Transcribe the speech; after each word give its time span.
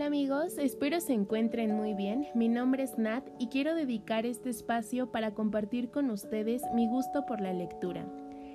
Hola 0.00 0.06
amigos, 0.06 0.56
espero 0.56 0.98
se 0.98 1.12
encuentren 1.12 1.76
muy 1.76 1.92
bien. 1.92 2.26
Mi 2.34 2.48
nombre 2.48 2.84
es 2.84 2.96
Nat 2.96 3.28
y 3.38 3.48
quiero 3.48 3.74
dedicar 3.74 4.24
este 4.24 4.48
espacio 4.48 5.12
para 5.12 5.34
compartir 5.34 5.90
con 5.90 6.08
ustedes 6.08 6.62
mi 6.74 6.88
gusto 6.88 7.26
por 7.26 7.42
la 7.42 7.52
lectura. 7.52 8.10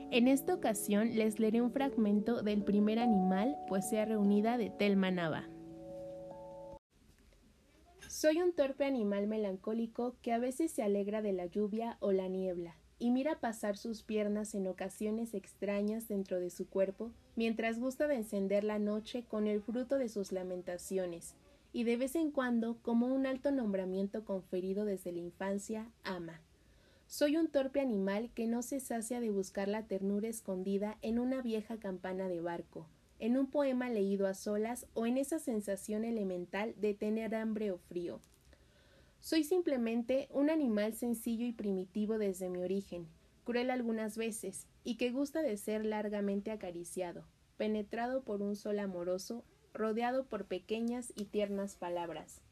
En 0.09 0.27
esta 0.27 0.55
ocasión 0.55 1.15
les 1.15 1.37
leeré 1.37 1.61
un 1.61 1.69
fragmento 1.69 2.41
del 2.41 2.63
primer 2.63 2.97
animal, 2.97 3.55
poesía 3.67 4.05
reunida 4.05 4.57
de 4.57 4.71
Telma 4.71 5.11
Nava. 5.11 5.47
Soy 8.09 8.41
un 8.41 8.55
torpe 8.55 8.85
animal 8.85 9.27
melancólico 9.27 10.15
que 10.23 10.33
a 10.33 10.39
veces 10.39 10.71
se 10.71 10.81
alegra 10.81 11.21
de 11.21 11.33
la 11.33 11.45
lluvia 11.45 11.97
o 11.99 12.11
la 12.11 12.27
niebla, 12.27 12.75
y 12.97 13.11
mira 13.11 13.39
pasar 13.39 13.77
sus 13.77 14.03
piernas 14.03 14.55
en 14.55 14.67
ocasiones 14.67 15.33
extrañas 15.33 16.07
dentro 16.07 16.39
de 16.39 16.49
su 16.49 16.67
cuerpo, 16.67 17.11
mientras 17.35 17.79
gusta 17.79 18.07
de 18.07 18.15
encender 18.15 18.63
la 18.63 18.79
noche 18.79 19.25
con 19.27 19.47
el 19.47 19.61
fruto 19.61 19.97
de 19.97 20.09
sus 20.09 20.31
lamentaciones, 20.31 21.35
y 21.73 21.83
de 21.83 21.97
vez 21.97 22.15
en 22.15 22.31
cuando, 22.31 22.77
como 22.81 23.07
un 23.07 23.25
alto 23.25 23.51
nombramiento 23.51 24.23
conferido 24.23 24.85
desde 24.85 25.11
la 25.11 25.19
infancia, 25.19 25.91
ama. 26.03 26.41
Soy 27.07 27.37
un 27.37 27.49
torpe 27.49 27.81
animal 27.81 28.31
que 28.33 28.47
no 28.47 28.61
se 28.61 28.79
sacia 28.79 29.19
de 29.19 29.29
buscar 29.29 29.67
la 29.67 29.85
ternura 29.85 30.27
escondida 30.27 30.97
en 31.01 31.19
una 31.19 31.41
vieja 31.41 31.77
campana 31.77 32.27
de 32.27 32.41
barco, 32.41 32.87
en 33.19 33.37
un 33.37 33.47
poema 33.47 33.89
leído 33.89 34.27
a 34.27 34.33
solas 34.33 34.87
o 34.93 35.05
en 35.05 35.17
esa 35.17 35.39
sensación 35.39 36.03
elemental 36.03 36.73
de 36.77 36.93
tener 36.93 37.35
hambre 37.35 37.71
o 37.71 37.77
frío. 37.77 38.21
Soy 39.25 39.43
simplemente 39.43 40.27
un 40.29 40.51
animal 40.51 40.93
sencillo 40.93 41.47
y 41.47 41.51
primitivo 41.51 42.19
desde 42.19 42.47
mi 42.47 42.59
origen, 42.59 43.07
cruel 43.43 43.71
algunas 43.71 44.17
veces, 44.17 44.67
y 44.83 44.97
que 44.97 45.09
gusta 45.09 45.41
de 45.41 45.57
ser 45.57 45.83
largamente 45.83 46.51
acariciado, 46.51 47.25
penetrado 47.57 48.21
por 48.21 48.43
un 48.43 48.55
sol 48.55 48.77
amoroso, 48.77 49.43
rodeado 49.73 50.27
por 50.27 50.45
pequeñas 50.45 51.11
y 51.15 51.25
tiernas 51.25 51.75
palabras. 51.75 52.43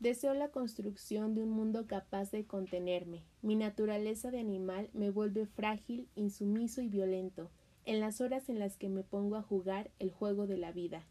Deseo 0.00 0.34
la 0.34 0.48
construcción 0.48 1.36
de 1.36 1.44
un 1.44 1.50
mundo 1.50 1.86
capaz 1.86 2.32
de 2.32 2.46
contenerme. 2.46 3.22
Mi 3.40 3.54
naturaleza 3.54 4.32
de 4.32 4.40
animal 4.40 4.90
me 4.94 5.10
vuelve 5.10 5.46
frágil, 5.46 6.08
insumiso 6.16 6.82
y 6.82 6.88
violento, 6.88 7.48
en 7.84 8.00
las 8.00 8.20
horas 8.20 8.48
en 8.48 8.58
las 8.58 8.76
que 8.76 8.88
me 8.88 9.04
pongo 9.04 9.36
a 9.36 9.42
jugar 9.42 9.92
el 10.00 10.10
juego 10.10 10.48
de 10.48 10.58
la 10.58 10.72
vida. 10.72 11.06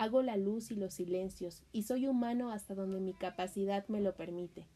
Hago 0.00 0.22
la 0.22 0.38
luz 0.38 0.70
y 0.70 0.76
los 0.76 0.94
silencios, 0.94 1.62
y 1.72 1.82
soy 1.82 2.06
humano 2.06 2.52
hasta 2.52 2.74
donde 2.74 3.00
mi 3.00 3.12
capacidad 3.12 3.86
me 3.88 4.00
lo 4.00 4.14
permite. 4.14 4.66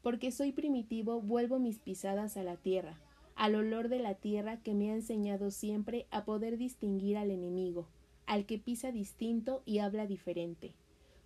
Porque 0.00 0.30
soy 0.30 0.52
primitivo, 0.52 1.20
vuelvo 1.20 1.58
mis 1.58 1.80
pisadas 1.80 2.36
a 2.36 2.44
la 2.44 2.56
tierra, 2.56 3.00
al 3.34 3.56
olor 3.56 3.88
de 3.88 3.98
la 3.98 4.14
tierra 4.14 4.62
que 4.62 4.74
me 4.74 4.92
ha 4.92 4.94
enseñado 4.94 5.50
siempre 5.50 6.06
a 6.12 6.24
poder 6.24 6.56
distinguir 6.56 7.16
al 7.16 7.32
enemigo, 7.32 7.88
al 8.26 8.46
que 8.46 8.60
pisa 8.60 8.92
distinto 8.92 9.64
y 9.66 9.78
habla 9.78 10.06
diferente. 10.06 10.76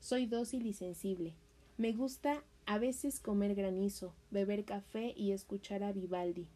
Soy 0.01 0.25
dócil 0.25 0.65
y 0.65 0.73
sensible. 0.73 1.35
Me 1.77 1.93
gusta 1.93 2.43
a 2.65 2.79
veces 2.79 3.21
comer 3.21 3.55
granizo, 3.55 4.15
beber 4.31 4.65
café 4.65 5.13
y 5.15 5.33
escuchar 5.33 5.83
a 5.83 5.93
Vivaldi. 5.93 6.49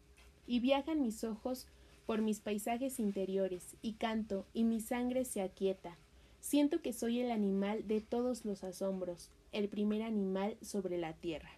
Y 0.47 0.59
viajan 0.59 1.03
mis 1.03 1.23
ojos 1.23 1.67
por 2.07 2.23
mis 2.23 2.39
paisajes 2.39 2.99
interiores, 2.99 3.77
y 3.83 3.93
canto, 3.93 4.47
y 4.55 4.63
mi 4.63 4.81
sangre 4.81 5.23
se 5.23 5.43
aquieta, 5.43 5.99
Siento 6.39 6.81
que 6.81 6.93
soy 6.93 7.19
el 7.19 7.31
animal 7.31 7.87
de 7.87 8.01
todos 8.01 8.45
los 8.45 8.63
asombros, 8.63 9.29
el 9.51 9.69
primer 9.69 10.01
animal 10.03 10.57
sobre 10.61 10.97
la 10.97 11.13
tierra. 11.13 11.51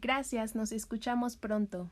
Gracias, 0.00 0.54
nos 0.54 0.72
escuchamos 0.72 1.36
pronto. 1.36 1.90